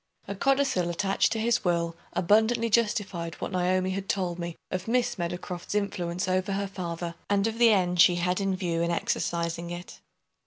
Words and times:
A 0.27 0.33
codicil 0.33 0.89
attached 0.89 1.31
to 1.33 1.39
his 1.39 1.63
will 1.63 1.95
abundantly 2.13 2.71
justified 2.71 3.35
what 3.35 3.51
Naomi 3.51 3.91
had 3.91 4.09
told 4.09 4.39
me 4.39 4.55
of 4.71 4.87
Miss 4.87 5.19
Meadowcroft's 5.19 5.75
influence 5.75 6.27
over 6.27 6.53
her 6.53 6.65
father, 6.65 7.13
and 7.29 7.45
of 7.45 7.59
the 7.59 7.69
end 7.69 8.01
she 8.01 8.15
had 8.15 8.41
in 8.41 8.55
view 8.55 8.81
in 8.81 8.89
exercising 8.89 9.69
it. 9.69 9.99